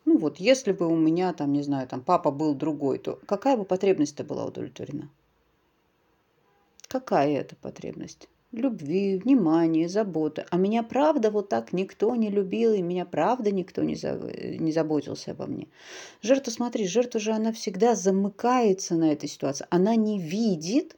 [0.04, 3.56] Ну вот, если бы у меня, там, не знаю, там папа был другой, то какая
[3.56, 5.08] бы потребность-то была удовлетворена?
[6.86, 8.28] Какая это потребность?
[8.52, 10.46] Любви, внимания, заботы.
[10.50, 14.14] А меня правда вот так никто не любил, и меня правда никто не, за...
[14.14, 15.68] не заботился обо мне.
[16.22, 19.66] Жертва, смотри, жертва же она всегда замыкается на этой ситуации.
[19.68, 20.96] Она не видит,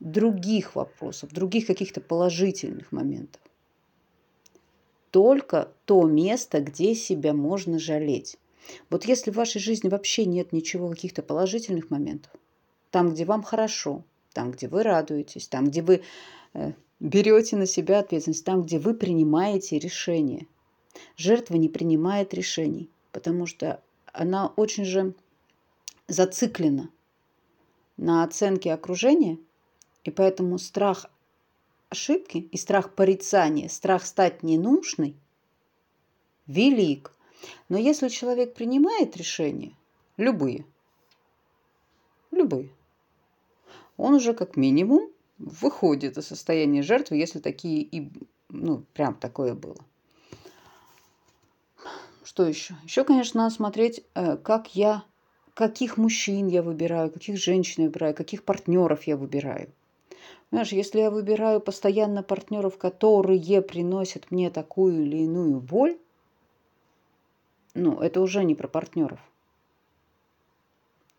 [0.00, 3.42] других вопросов, других каких-то положительных моментов.
[5.10, 8.36] Только то место, где себя можно жалеть.
[8.90, 12.32] Вот если в вашей жизни вообще нет ничего, каких-то положительных моментов,
[12.90, 14.04] там, где вам хорошо,
[14.38, 16.02] там, где вы радуетесь, там, где вы
[16.54, 20.46] э, берете на себя ответственность, там, где вы принимаете решения.
[21.16, 25.14] Жертва не принимает решений, потому что она очень же
[26.06, 26.88] зациклена
[27.96, 29.38] на оценке окружения–
[30.08, 31.10] и поэтому страх
[31.90, 35.14] ошибки и страх порицания, страх стать ненужной
[36.46, 37.12] велик.
[37.68, 39.76] Но если человек принимает решения,
[40.16, 40.64] любые,
[42.30, 42.70] любые,
[43.98, 48.10] он уже как минимум выходит из состояния жертвы, если такие и,
[48.48, 49.76] ну, прям такое было.
[52.24, 52.74] Что еще?
[52.84, 55.04] Еще, конечно, надо смотреть, э, как я,
[55.54, 59.72] каких мужчин я выбираю, каких женщин я выбираю, каких партнеров я выбираю.
[60.50, 65.98] Знаешь, если я выбираю постоянно партнеров, которые приносят мне такую или иную боль,
[67.74, 69.20] ну, это уже не про партнеров.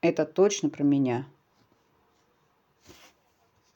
[0.02, 1.28] Это точно про меня.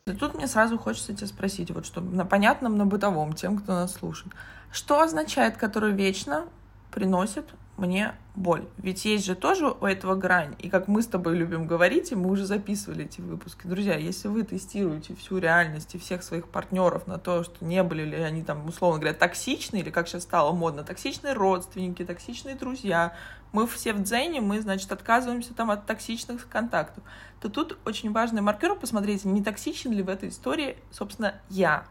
[0.05, 3.71] И тут мне сразу хочется тебя спросить, вот чтобы на понятном, на бытовом, тем, кто
[3.71, 4.33] нас слушает.
[4.69, 6.45] Что означает, который вечно
[6.91, 7.45] приносит
[7.77, 8.65] мне боль.
[8.77, 10.55] Ведь есть же тоже у этого грань.
[10.59, 13.65] И как мы с тобой любим говорить, и мы уже записывали эти выпуски.
[13.65, 18.03] Друзья, если вы тестируете всю реальность и всех своих партнеров на то, что не были
[18.03, 23.13] ли они там, условно говоря, токсичны, или как сейчас стало модно, токсичные родственники, токсичные друзья,
[23.53, 27.03] мы все в дзене, мы, значит, отказываемся там от токсичных контактов,
[27.39, 31.85] то тут очень важный маркер посмотреть, не токсичен ли в этой истории, собственно, я.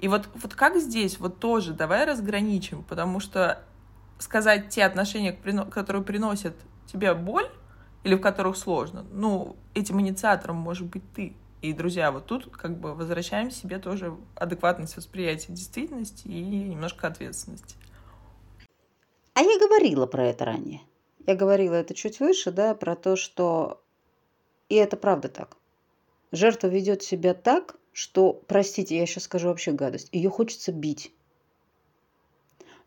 [0.00, 3.62] И вот, вот как здесь, вот тоже давай разграничим, потому что
[4.18, 7.48] сказать те отношения, которые приносят тебе боль,
[8.04, 11.36] или в которых сложно, ну, этим инициатором может быть ты.
[11.60, 17.76] И, друзья, вот тут как бы возвращаем себе тоже адекватность восприятия действительности и немножко ответственности.
[19.34, 20.80] А я говорила про это ранее.
[21.26, 23.82] Я говорила это чуть выше, да, про то, что...
[24.68, 25.56] И это правда так.
[26.32, 31.12] Жертва ведет себя так, что, простите, я сейчас скажу вообще гадость, ее хочется бить.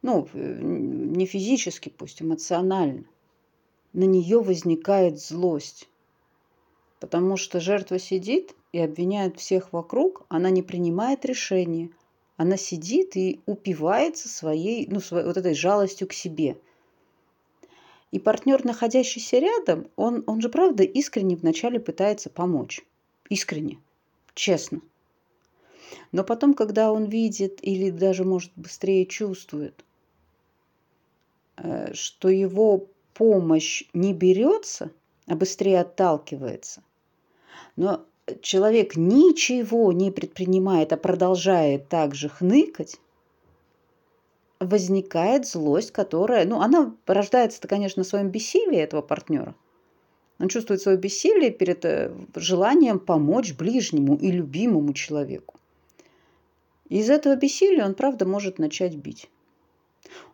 [0.02, 3.06] ну, не физически, пусть эмоционально,
[3.93, 5.88] на нее возникает злость.
[7.00, 11.91] Потому что жертва сидит и обвиняет всех вокруг, она не принимает решения.
[12.36, 16.58] Она сидит и упивается своей, ну, своей, вот этой жалостью к себе.
[18.15, 22.80] И партнер, находящийся рядом, он, он же правда искренне вначале пытается помочь.
[23.28, 23.78] Искренне,
[24.34, 24.80] честно.
[26.13, 29.84] Но потом, когда он видит или даже, может, быстрее чувствует,
[31.58, 34.91] э, что его помощь не берется,
[35.28, 36.84] а быстрее отталкивается,
[37.75, 38.06] но
[38.39, 42.97] человек ничего не предпринимает, а продолжает также хныкать,
[44.60, 49.56] возникает злость, которая, ну, она порождается-то, конечно, на своем бессилии этого партнера.
[50.39, 55.56] Он чувствует свое бессилие перед э, желанием помочь ближнему и любимому человеку.
[56.89, 59.30] из этого бессилия он, правда, может начать бить.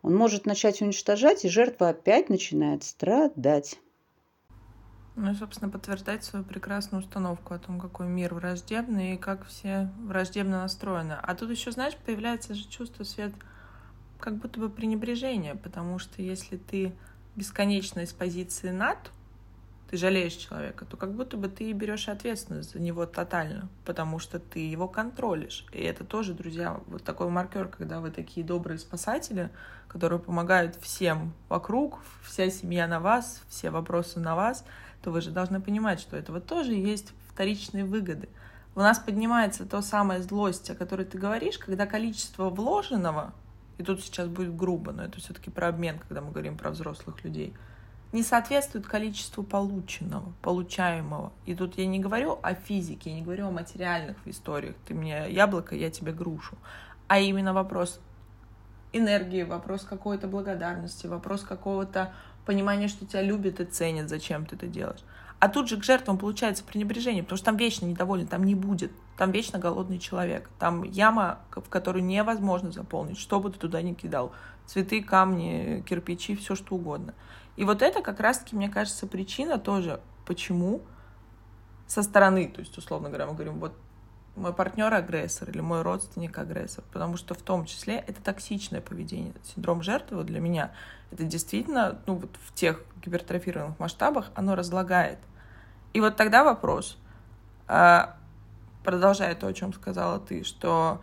[0.01, 3.79] Он может начать уничтожать, и жертва опять начинает страдать.
[5.15, 9.91] Ну и, собственно, подтверждать свою прекрасную установку о том, какой мир враждебный и как все
[9.99, 11.17] враждебно настроены.
[11.21, 13.33] А тут еще, знаешь, появляется же чувство свет
[14.21, 16.93] как будто бы пренебрежения, потому что если ты
[17.35, 18.97] бесконечно из позиции над,
[19.89, 24.39] ты жалеешь человека, то как будто бы ты берешь ответственность за него тотально, потому что
[24.39, 25.65] ты его контролишь.
[25.73, 29.49] И это тоже, друзья, вот такой маркер, когда вы такие добрые спасатели,
[29.89, 34.63] которые помогают всем вокруг, вся семья на вас, все вопросы на вас,
[35.01, 38.29] то вы же должны понимать, что этого тоже есть вторичные выгоды.
[38.75, 43.33] У нас поднимается то самое злость, о которой ты говоришь, когда количество вложенного,
[43.81, 47.23] и тут сейчас будет грубо, но это все-таки про обмен, когда мы говорим про взрослых
[47.23, 47.53] людей–
[48.11, 51.31] не соответствует количеству полученного, получаемого.
[51.45, 54.75] И тут я не говорю о физике, я не говорю о материальных историях.
[54.85, 56.57] Ты мне яблоко, я тебе грушу.
[57.07, 58.01] А именно вопрос
[58.91, 62.13] энергии, вопрос какой-то благодарности, вопрос какого-то
[62.45, 65.03] понимания, что тебя любят и ценят, зачем ты это делаешь.
[65.41, 68.91] А тут же к жертвам получается пренебрежение, потому что там вечно недоволен, там не будет.
[69.17, 70.47] Там вечно голодный человек.
[70.59, 74.33] Там яма, в которую невозможно заполнить, что бы ты туда ни кидал.
[74.67, 77.15] Цветы, камни, кирпичи, все что угодно.
[77.55, 80.83] И вот это как раз-таки, мне кажется, причина тоже, почему
[81.87, 83.73] со стороны, то есть, условно говоря, мы говорим, вот
[84.35, 89.33] мой партнер агрессор или мой родственник агрессор, потому что в том числе это токсичное поведение.
[89.43, 90.71] Синдром жертвы для меня
[91.09, 95.17] это действительно, ну вот в тех гипертрофированных масштабах оно разлагает.
[95.93, 96.97] И вот тогда вопрос,
[97.67, 98.15] а,
[98.83, 101.01] продолжая то, о чем сказала ты, что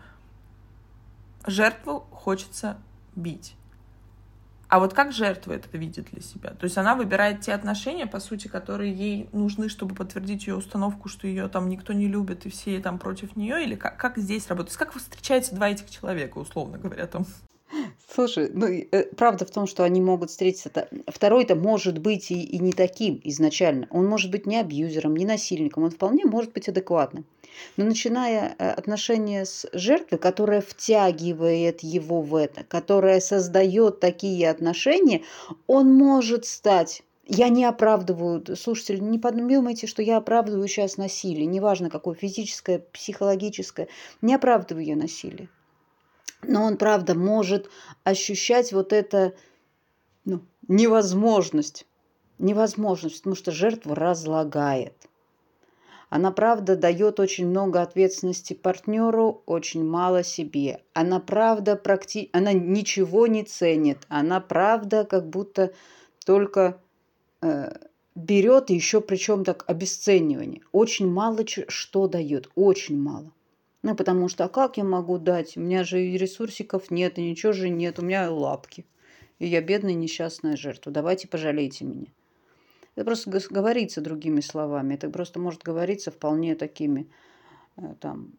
[1.47, 2.77] жертву хочется
[3.15, 3.55] бить.
[4.69, 6.51] А вот как жертва это видит для себя?
[6.51, 11.09] То есть она выбирает те отношения, по сути, которые ей нужны, чтобы подтвердить ее установку,
[11.09, 14.47] что ее там никто не любит и все там против нее, или как, как здесь
[14.47, 17.25] есть как встречаются два этих человека, условно говоря, там?
[18.11, 20.89] Слушай, ну, э, правда в том, что они могут встретиться.
[21.07, 23.87] Второй-то может быть и, и не таким изначально.
[23.91, 25.85] Он может быть не абьюзером, не насильником.
[25.85, 27.27] Он вполне может быть адекватным.
[27.77, 35.23] Но начиная э, отношения с жертвой, которая втягивает его в это, которая создает такие отношения,
[35.67, 41.91] он может стать я не оправдываю, слушатели, не подумайте, что я оправдываю сейчас насилие, неважно
[41.91, 43.89] какое, физическое, психологическое,
[44.23, 45.51] не оправдываю я насилие
[46.43, 47.69] но он, правда, может
[48.05, 49.35] ощущать вот это
[50.25, 51.87] ну, невозможность,
[52.39, 54.95] невозможность, потому что жертву разлагает.
[56.11, 60.83] Она, правда, дает очень много ответственности партнеру, очень мало себе.
[60.95, 62.31] Она, правда, практи...
[62.33, 63.99] она ничего не ценит.
[64.09, 65.75] Она, правда, как будто
[66.25, 66.81] только
[67.43, 67.75] э,
[68.15, 70.63] берет, еще причем так обесценивание.
[70.73, 73.31] Очень мало что дает, очень мало.
[73.83, 75.57] Ну, потому что, а как я могу дать?
[75.57, 78.85] У меня же и ресурсиков нет, и ничего же нет, у меня лапки.
[79.39, 80.91] И я бедная несчастная жертва.
[80.91, 82.09] Давайте пожалейте меня.
[82.97, 84.95] Это просто говорится другими словами.
[84.95, 87.09] Это просто может говориться вполне такими
[87.77, 88.33] э, там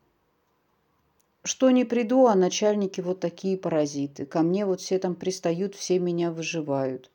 [1.43, 4.25] что не приду, а начальники вот такие паразиты.
[4.25, 7.10] Ко мне вот все там пристают, все меня выживают.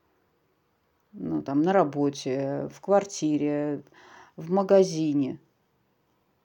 [1.13, 3.83] Ну, там, на работе, в квартире,
[4.37, 5.39] в магазине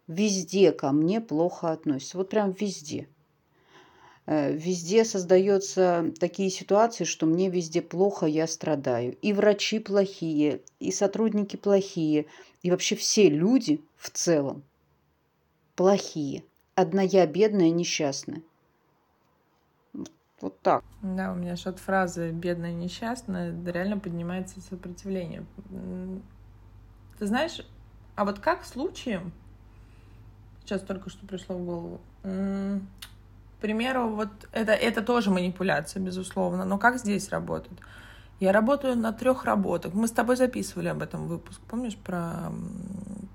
[0.10, 2.18] везде ко мне плохо относятся.
[2.18, 3.08] Вот прям везде.
[4.26, 9.16] Э, везде создаются такие ситуации, что мне везде плохо, я страдаю.
[9.22, 12.26] И врачи плохие, и сотрудники плохие,
[12.64, 14.64] и вообще все люди в целом
[15.76, 16.44] плохие.
[16.76, 18.42] Одна я бедная, несчастная.
[20.42, 20.84] Вот так.
[21.02, 25.46] Да, у меня же от фразы «бедная, несчастная» реально поднимается сопротивление.
[27.18, 27.62] Ты знаешь,
[28.16, 29.34] а вот как случаем
[30.70, 32.00] Сейчас только что пришло в голову.
[33.60, 36.64] примеру, вот это, это тоже манипуляция, безусловно.
[36.64, 37.80] Но как здесь работает?
[38.40, 39.96] Я работаю на трех работах.
[39.96, 41.60] Мы с тобой записывали об этом выпуск.
[41.68, 42.52] Помнишь про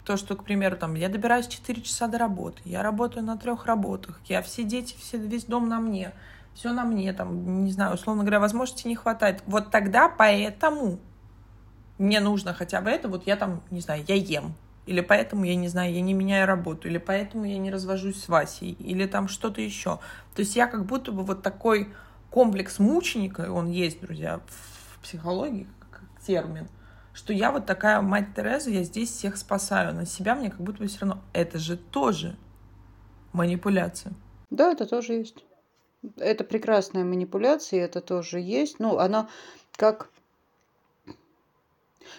[0.05, 3.67] то, что, к примеру, там, я добираюсь 4 часа до работы, я работаю на трех
[3.67, 6.13] работах, я все дети, все, весь дом на мне,
[6.55, 9.43] все на мне, там, не знаю, условно говоря, возможности не хватает.
[9.47, 11.01] Вот тогда поэтому
[11.99, 14.55] мне нужно хотя бы это, вот я там, не знаю, я ем,
[14.87, 18.29] или поэтому я не знаю, я не меняю работу, или поэтому я не развожусь с
[18.29, 19.99] Васей, или там что-то еще.
[20.35, 21.89] То есть я как будто бы вот такой
[22.31, 26.69] комплекс мученика, он есть, друзья, в психологии как термин,
[27.13, 30.79] что я вот такая мать Тереза, я здесь всех спасаю, на себя мне как будто
[30.81, 31.23] бы все равно.
[31.33, 32.37] Это же тоже
[33.33, 34.13] манипуляция.
[34.51, 35.45] Да, это тоже есть.
[36.17, 38.79] Это прекрасная манипуляция, это тоже есть.
[38.79, 39.29] Ну, она
[39.77, 40.11] как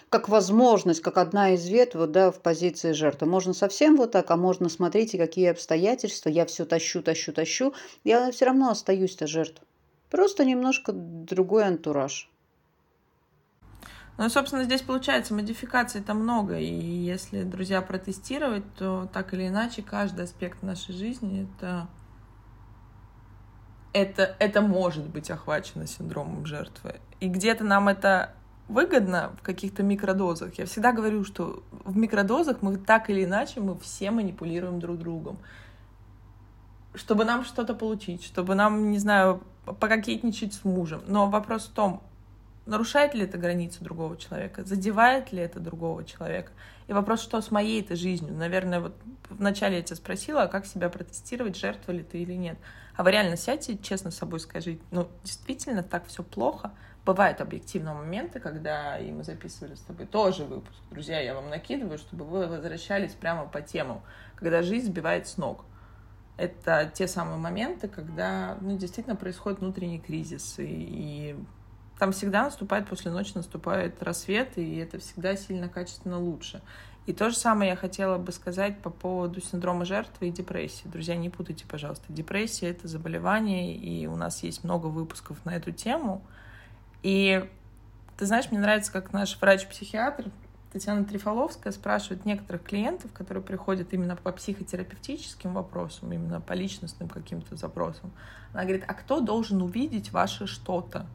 [0.08, 3.26] как возможность, как одна из ветвь вот, да, в позиции жертвы.
[3.26, 8.30] Можно совсем вот так, а можно, смотрите, какие обстоятельства, я все тащу, тащу, тащу, я
[8.30, 9.66] все равно остаюсь-то жертвой.
[10.10, 12.30] Просто немножко другой антураж.
[14.18, 19.82] Ну, собственно, здесь получается модификаций там много, и если, друзья, протестировать, то так или иначе
[19.82, 21.88] каждый аспект нашей жизни это
[23.96, 26.96] это, это может быть охвачено синдромом жертвы.
[27.20, 28.34] И где-то нам это
[28.68, 30.58] выгодно в каких-то микродозах.
[30.58, 35.38] Я всегда говорю, что в микродозах мы так или иначе мы все манипулируем друг другом.
[36.94, 41.02] Чтобы нам что-то получить, чтобы нам, не знаю, пококетничать с мужем.
[41.06, 42.02] Но вопрос в том,
[42.64, 46.52] нарушает ли это границы другого человека, задевает ли это другого человека.
[46.88, 48.34] И вопрос, что с моей этой жизнью.
[48.34, 48.94] Наверное, вот
[49.28, 52.58] вначале я тебя спросила, а как себя протестировать, жертва ли ты или нет.
[52.96, 56.72] А вы реально сядьте, честно с собой скажите, ну, действительно так все плохо,
[57.06, 61.98] бывают объективные моменты, когда, и мы записывали с тобой тоже выпуск, друзья, я вам накидываю,
[61.98, 64.02] чтобы вы возвращались прямо по темам,
[64.34, 65.64] когда жизнь сбивает с ног.
[66.36, 71.36] Это те самые моменты, когда ну, действительно происходит внутренний кризис, и, и
[71.98, 76.60] там всегда наступает после ночи, наступает рассвет, и это всегда сильно качественно лучше.
[77.06, 80.88] И то же самое я хотела бы сказать по поводу синдрома жертвы и депрессии.
[80.88, 82.04] Друзья, не путайте, пожалуйста.
[82.08, 86.22] Депрессия— это заболевание, и у нас есть много выпусков на эту тему—
[87.02, 87.48] и
[88.16, 90.30] ты знаешь, мне нравится, как наш врач-психиатр
[90.72, 97.56] Татьяна Трифоловская спрашивает некоторых клиентов, которые приходят именно по психотерапевтическим вопросам, именно по личностным каким-то
[97.56, 98.12] запросам.
[98.52, 101.06] Она говорит, а кто должен увидеть ваше что-то?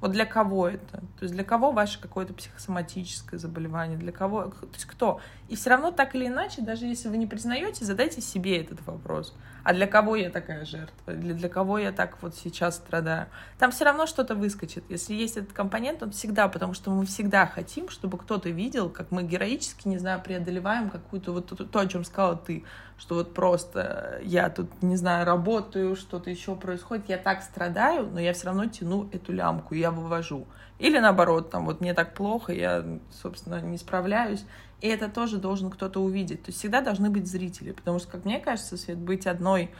[0.00, 0.98] Вот для кого это?
[1.18, 3.98] То есть для кого ваше какое-то психосоматическое заболевание?
[3.98, 4.44] Для кого?
[4.44, 5.20] То есть кто?
[5.48, 9.34] И все равно так или иначе, даже если вы не признаете, задайте себе этот вопрос.
[9.62, 11.12] А для кого я такая жертва?
[11.12, 13.26] Для, для кого я так вот сейчас страдаю?
[13.58, 14.84] Там все равно что-то выскочит.
[14.88, 19.10] Если есть этот компонент, он всегда, потому что мы всегда хотим, чтобы кто-то видел, как
[19.10, 22.64] мы героически, не знаю, преодолеваем какую-то вот то, то о чем сказала ты,
[22.96, 28.20] что вот просто я тут, не знаю, работаю, что-то еще происходит, я так страдаю, но
[28.20, 30.46] я все равно тяну эту лямку, я вывожу.
[30.78, 34.44] Или наоборот, там вот мне так плохо, я, собственно, не справляюсь.
[34.80, 36.42] И это тоже должен кто-то увидеть.
[36.42, 37.72] То есть всегда должны быть зрители.
[37.72, 39.70] Потому что, как мне кажется, Свет, быть одной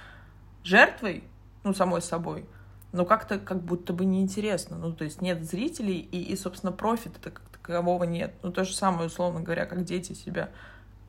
[0.62, 1.24] жертвой,
[1.64, 2.46] ну, самой собой,
[2.92, 4.76] ну, как-то как будто бы неинтересно.
[4.76, 8.34] Ну, то есть нет зрителей, и, и собственно, профита как такового нет.
[8.42, 10.50] Ну, то же самое, условно говоря, как дети себя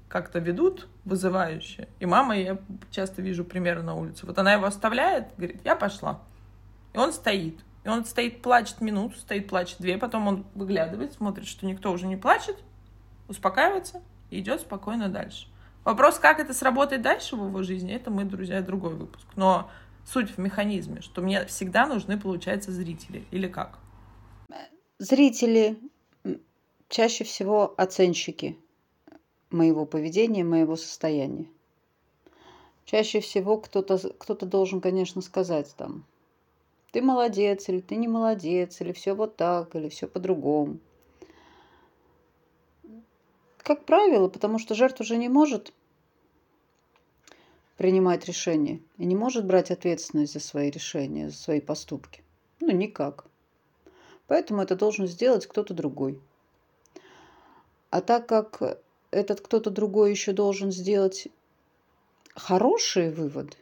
[0.07, 1.87] как-то ведут вызывающе.
[1.99, 2.57] И мама, я
[2.91, 4.25] часто вижу примеры на улице.
[4.25, 6.19] Вот она его оставляет, говорит, я пошла.
[6.93, 7.59] И он стоит.
[7.83, 12.07] И он стоит, плачет минуту, стоит, плачет две, потом он выглядывает, смотрит, что никто уже
[12.07, 12.57] не плачет,
[13.27, 15.47] успокаивается и идет спокойно дальше.
[15.83, 19.25] Вопрос, как это сработает дальше в его жизни, это мы, друзья, другой выпуск.
[19.35, 19.69] Но
[20.05, 23.25] суть в механизме, что мне всегда нужны, получается, зрители.
[23.31, 23.79] Или как?
[24.99, 25.79] Зрители
[26.87, 28.59] чаще всего оценщики
[29.49, 31.47] моего поведения, моего состояния.
[32.85, 36.05] Чаще всего кто-то кто должен, конечно, сказать там,
[36.91, 40.79] ты молодец, или ты не молодец, или все вот так, или все по-другому.
[43.57, 45.73] Как правило, потому что жертва уже не может
[47.77, 52.23] принимать решения и не может брать ответственность за свои решения, за свои поступки.
[52.59, 53.25] Ну, никак.
[54.27, 56.21] Поэтому это должен сделать кто-то другой.
[57.89, 58.79] А так как
[59.11, 61.27] этот кто-то другой еще должен сделать
[62.35, 63.57] хорошие выводы,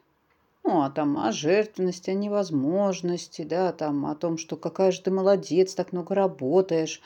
[0.69, 5.09] ну, а там о жертвенности, о невозможности, да, там о том, что какая же ты
[5.09, 7.01] молодец, так много работаешь,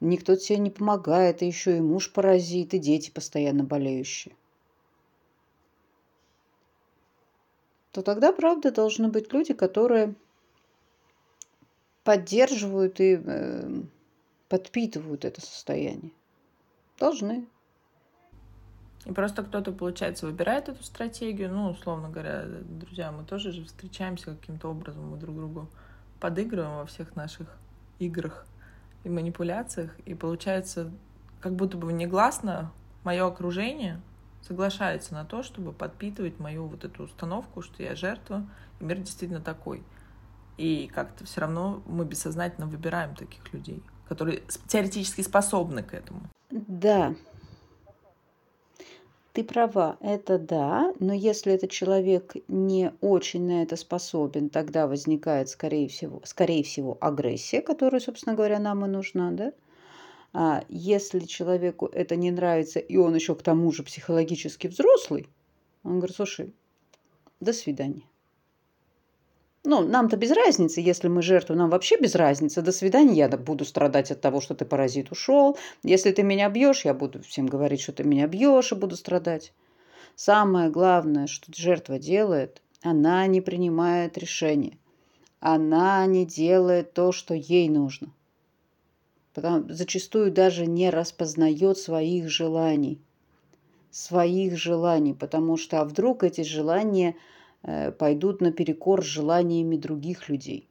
[0.00, 4.34] никто тебе не помогает, и еще и муж паразит, и дети постоянно болеющие.
[7.92, 10.16] то тогда, правда, должны быть люди, которые
[12.02, 13.82] поддерживают и э,
[14.48, 16.10] подпитывают это состояние.
[16.98, 17.46] Должны.
[19.04, 21.52] И просто кто-то, получается, выбирает эту стратегию.
[21.52, 25.68] Ну, условно говоря, друзья, мы тоже же встречаемся каким-то образом, мы друг другу
[26.20, 27.48] подыгрываем во всех наших
[27.98, 28.46] играх
[29.04, 29.90] и манипуляциях.
[30.06, 30.90] И получается,
[31.40, 34.00] как будто бы негласно мое окружение
[34.40, 38.46] соглашается на то, чтобы подпитывать мою вот эту установку, что я жертва,
[38.80, 39.82] и мир действительно такой.
[40.56, 46.22] И как-то все равно мы бессознательно выбираем таких людей, которые теоретически способны к этому.
[46.50, 47.14] Да,
[49.34, 55.48] ты права, это да, но если этот человек не очень на это способен, тогда возникает,
[55.48, 59.52] скорее всего, скорее всего агрессия, которая, собственно говоря, нам и нужна, да?
[60.32, 65.28] А если человеку это не нравится, и он еще к тому же психологически взрослый,
[65.82, 66.54] он говорит, слушай,
[67.40, 68.04] до свидания.
[69.66, 72.60] Ну, нам-то без разницы, если мы жертвы, нам вообще без разницы.
[72.60, 75.56] До свидания, я буду страдать от того, что ты паразит ушел.
[75.82, 79.54] Если ты меня бьешь, я буду всем говорить, что ты меня бьешь, и буду страдать.
[80.16, 84.76] Самое главное, что жертва делает, она не принимает решения.
[85.40, 88.08] Она не делает то, что ей нужно.
[89.32, 93.00] Потому, зачастую даже не распознает своих желаний.
[93.90, 97.16] Своих желаний, потому что а вдруг эти желания–
[97.92, 100.68] пойдут наперекор с желаниями других людей.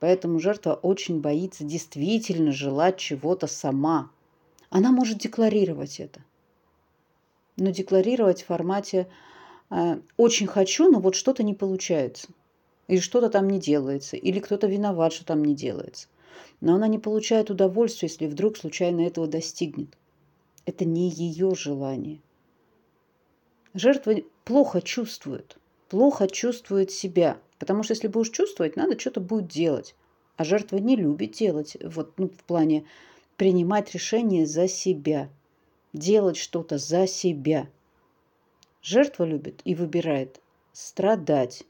[0.00, 4.10] Поэтому жертва очень боится действительно желать чего-то сама.
[4.68, 6.24] Она может декларировать это.
[7.56, 9.06] Но декларировать в формате
[9.70, 12.28] э, «очень хочу, но вот что-то не получается».
[12.88, 14.16] Или что-то там не делается.
[14.16, 16.08] Или кто-то виноват, что там не делается.
[16.60, 19.96] Но она не получает удовольствия, если вдруг случайно этого достигнет.
[20.66, 22.18] Это не ее желание.
[23.72, 25.56] Жертва плохо чувствует–
[25.88, 27.38] плохо чувствует себя.
[27.58, 29.94] Потому что если будешь чувствовать, надо что-то будет делать.
[30.36, 32.84] А жертва не любит делать, вот, ну, в плане
[33.36, 35.28] принимать решения за себя,
[35.92, 37.68] делать что-то за себя.
[38.82, 40.40] Жертва любит и выбирает
[40.72, 41.64] страдать.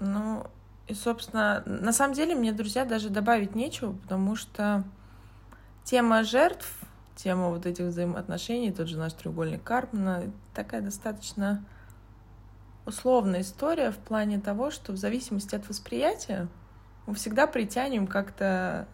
[0.00, 0.44] Ну,
[0.88, 4.84] и, собственно, на самом деле мне, друзья, даже добавить нечего, потому что
[5.84, 6.80] тема жертв,
[7.16, 11.64] тема вот этих взаимоотношений, тот же наш треугольник Карпмана, такая достаточно
[12.86, 16.48] условная история в плане того, что в зависимости от восприятия
[17.06, 18.86] мы всегда притянем как-то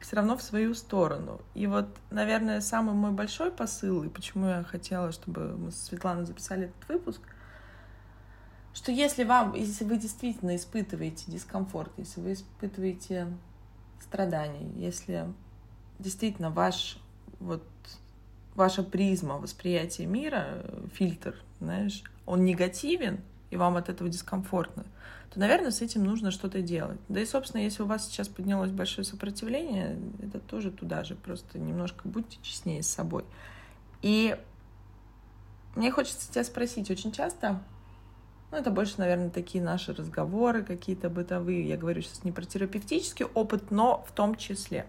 [0.00, 1.40] все равно в свою сторону.
[1.54, 6.24] И вот, наверное, самый мой большой посыл, и почему я хотела, чтобы мы с Светланой
[6.24, 7.20] записали этот выпуск,
[8.72, 13.26] что если вам, если вы действительно испытываете дискомфорт, если вы испытываете
[14.00, 15.26] страдания, если
[15.98, 16.98] действительно ваш
[17.40, 17.64] вот
[18.54, 24.84] ваша призма восприятия мира, фильтр, знаешь, он негативен, и вам от этого дискомфортно,
[25.30, 26.98] то, наверное, с этим нужно что-то делать.
[27.08, 31.14] Да и, собственно, если у вас сейчас поднялось большое сопротивление, это тоже туда же.
[31.14, 33.24] Просто немножко будьте честнее с собой.
[34.00, 34.36] И
[35.74, 37.62] мне хочется тебя спросить, очень часто,
[38.50, 41.68] ну, это больше, наверное, такие наши разговоры какие-то бытовые.
[41.68, 44.86] Я говорю сейчас не про терапевтический опыт, но в том числе.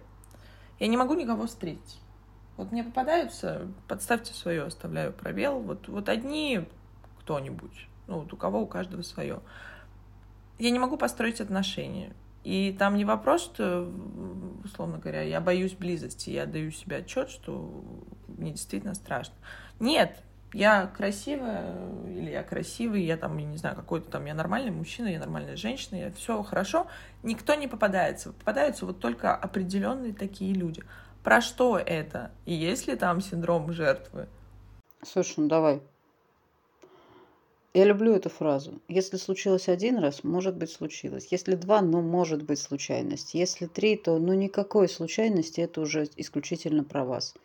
[0.79, 1.99] Я не могу никого встретить.
[2.59, 5.59] Вот мне попадаются, подставьте свое, оставляю пробел.
[5.59, 6.67] Вот, вот одни
[7.21, 7.87] кто-нибудь.
[8.07, 9.39] Ну, вот у кого, у каждого свое.
[10.57, 12.11] Я не могу построить отношения.
[12.43, 13.89] И там не вопрос, что,
[14.65, 17.81] условно говоря, я боюсь близости, я даю себе отчет, что
[18.27, 19.35] мне действительно страшно.
[19.79, 21.73] Нет, я красивая,
[22.09, 25.55] или я красивый, я там, я не знаю, какой-то там, я нормальный мужчина, я нормальная
[25.55, 26.87] женщина, я все хорошо.
[27.23, 28.33] Никто не попадается.
[28.33, 30.83] Попадаются вот только определенные такие люди.
[31.23, 32.31] Про что это?
[32.45, 34.27] И есть ли там синдром жертвы?
[35.03, 35.81] Слушай, ну давай
[37.73, 38.81] я люблю эту фразу.
[38.87, 41.27] Если случилось один раз, может быть случилось.
[41.29, 43.33] Если два, ну может быть случайность.
[43.33, 47.35] Если три, то ну никакой случайности, это уже исключительно про вас.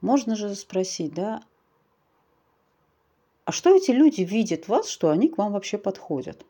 [0.00, 1.42] Можно же спросить, да,
[3.44, 6.44] а что эти люди видят в вас, что они к вам вообще подходят?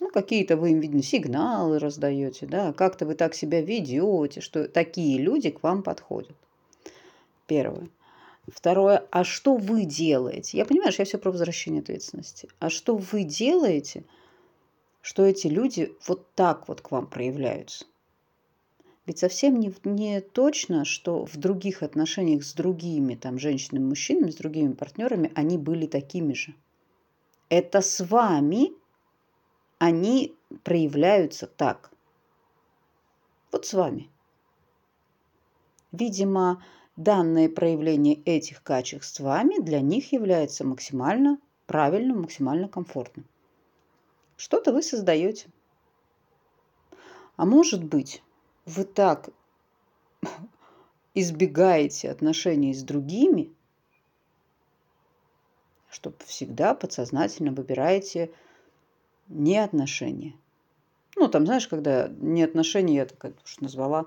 [0.00, 5.18] Ну, какие-то вы им, видно, сигналы раздаете, да, как-то вы так себя ведете, что такие
[5.18, 6.36] люди к вам подходят.
[7.46, 7.88] Первое.
[8.46, 10.58] Второе, а что вы делаете?
[10.58, 12.48] Я понимаю, что я все про возвращение ответственности.
[12.58, 14.04] А что вы делаете,
[15.00, 17.86] что эти люди вот так вот к вам проявляются?
[19.06, 24.36] Ведь совсем не, не точно, что в других отношениях с другими там, женщинами, мужчинами, с
[24.36, 26.54] другими партнерами они были такими же.
[27.48, 28.72] Это с вами
[29.78, 31.90] они проявляются так.
[33.52, 34.10] Вот с вами.
[35.92, 36.62] Видимо,
[36.96, 43.26] данное проявление этих качеств с вами для них является максимально правильным, максимально комфортным.
[44.36, 45.48] Что-то вы создаете.
[47.36, 48.22] А может быть,
[48.64, 49.30] вы так
[51.14, 53.52] избегаете отношений с другими,
[55.88, 58.30] что всегда подсознательно выбираете
[59.28, 60.34] не отношения.
[61.16, 64.06] Ну, там, знаешь, когда не отношения, я так уж назвала,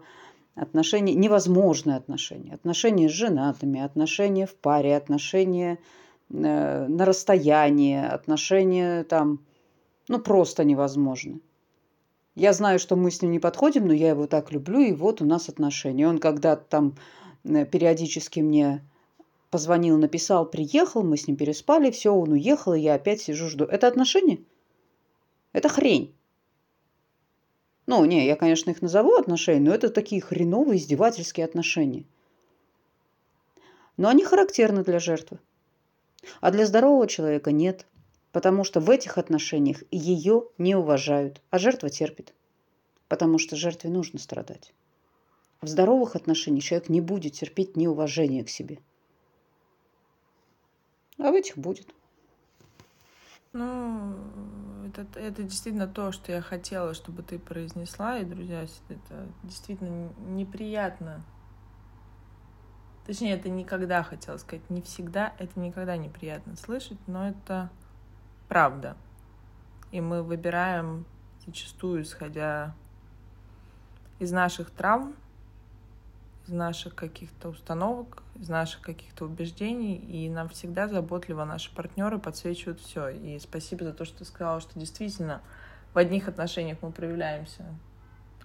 [0.56, 2.54] отношения, невозможные отношения.
[2.54, 5.80] Отношения с женатыми, отношения в паре, отношения
[6.30, 9.40] э, на расстоянии, отношения там,
[10.08, 11.40] ну, просто невозможны.
[12.36, 15.22] Я знаю, что мы с ним не подходим, но я его так люблю, и вот
[15.22, 16.08] у нас отношения.
[16.08, 16.96] Он когда-то там
[17.44, 18.84] э, периодически мне
[19.50, 23.66] позвонил, написал, приехал, мы с ним переспали, все, он уехал, и я опять сижу, жду.
[23.66, 24.40] Это отношения?
[25.52, 26.16] Это хрень.
[27.88, 32.06] Ну, не, я, конечно, их назову отношения, но это такие хреновые издевательские отношения.
[33.98, 35.40] Но они характерны для жертвы.
[36.40, 37.88] А для здорового человека нет.
[38.32, 42.34] Потому что в этих отношениях ее не уважают, а жертва терпит.
[43.08, 44.72] Потому что жертве нужно страдать.
[45.62, 48.78] В здоровых отношениях человек не будет терпеть неуважение к себе.
[51.18, 51.88] А в этих будет.
[53.52, 54.14] Ну,
[54.98, 58.18] это, это действительно то, что я хотела, чтобы ты произнесла.
[58.18, 61.24] И, друзья, это действительно неприятно.
[63.06, 64.70] Точнее, это никогда хотела сказать.
[64.70, 67.70] Не всегда, это никогда неприятно слышать, но это
[68.48, 68.96] правда.
[69.92, 71.06] И мы выбираем
[71.46, 72.76] зачастую, исходя
[74.20, 75.16] из наших травм,
[76.50, 82.80] из наших каких-то установок, из наших каких-то убеждений, и нам всегда заботливо наши партнеры подсвечивают
[82.80, 83.10] все.
[83.10, 85.42] И спасибо за то, что ты сказала, что действительно
[85.94, 87.66] в одних отношениях мы проявляемся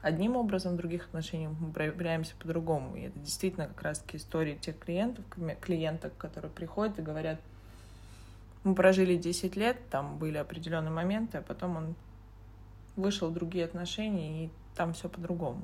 [0.03, 2.95] одним образом, в других отношениях мы проявляемся по-другому.
[2.95, 5.25] И это действительно как раз-таки истории тех клиентов,
[5.63, 7.41] клиенток, которые приходят и говорят,
[8.65, 11.95] мы прожили 10 лет, там были определенные моменты, а потом он
[12.97, 15.63] вышел в другие отношения, и там все по-другому.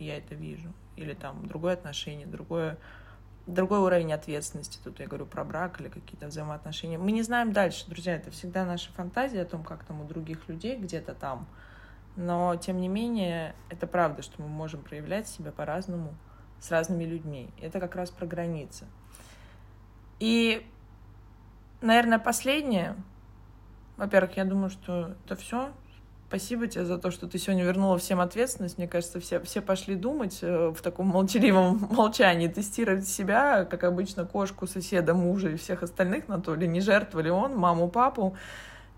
[0.00, 0.72] Я это вижу.
[0.96, 2.78] Или там другое отношение, другое,
[3.46, 4.78] другой уровень ответственности.
[4.82, 6.98] Тут я говорю про брак или какие-то взаимоотношения.
[6.98, 8.16] Мы не знаем дальше, друзья.
[8.16, 11.46] Это всегда наша фантазия о том, как там у других людей где-то там.
[12.16, 16.14] Но, тем не менее, это правда, что мы можем проявлять себя по-разному
[16.58, 17.50] с разными людьми.
[17.60, 18.86] Это как раз про границы.
[20.18, 20.66] И
[21.80, 22.94] Наверное, последнее.
[23.96, 25.72] Во-первых, я думаю, что это все.
[26.30, 28.78] Спасибо тебе за то, что ты сегодня вернула всем ответственность.
[28.78, 34.24] Мне кажется, все, все пошли думать э, в таком молчаливом молчании, тестировать себя, как обычно,
[34.24, 38.36] кошку, соседа, мужа и всех остальных на то, ли не жертвовали он, маму, папу.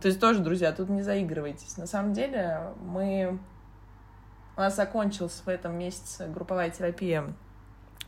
[0.02, 1.78] То есть тоже, друзья, тут не заигрывайтесь.
[1.78, 3.38] На самом деле мы...
[4.58, 7.32] У нас закончилась в этом месяце групповая терапия,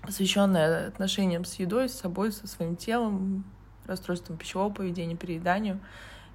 [0.03, 3.47] посвященная отношениям с едой, с собой, со своим телом,
[3.87, 5.81] расстройством пищевого поведения, перееданию.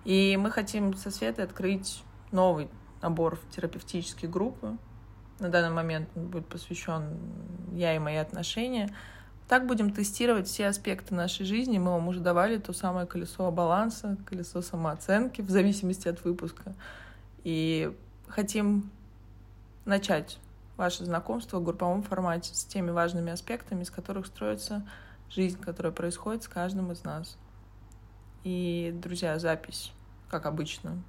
[0.05, 2.69] И мы хотим со Светой открыть новый
[3.01, 4.77] набор в терапевтические группы.
[5.39, 7.17] На данный момент он будет посвящен
[7.73, 8.93] я и мои отношения.
[9.47, 11.79] Так будем тестировать все аспекты нашей жизни.
[11.79, 16.75] Мы вам уже давали то самое колесо баланса, колесо самооценки в зависимости от выпуска.
[17.43, 17.95] И
[18.27, 18.91] хотим
[19.85, 20.37] начать
[20.77, 24.87] ваше знакомство в групповом формате с теми важными аспектами, из которых строится
[25.29, 27.37] жизнь, которая происходит с каждым из нас.
[28.43, 29.91] И, друзья, запись,
[30.29, 31.01] как обычно,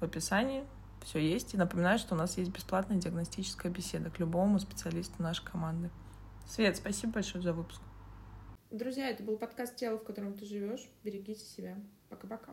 [0.00, 0.64] в описании.
[1.04, 1.54] Все есть.
[1.54, 5.90] И напоминаю, что у нас есть бесплатная диагностическая беседа к любому специалисту нашей команды.
[6.46, 7.80] Свет, спасибо большое за выпуск.
[8.70, 10.88] Друзья, это был подкаст «Тело, в котором ты живешь».
[11.02, 11.76] Берегите себя.
[12.08, 12.52] Пока-пока.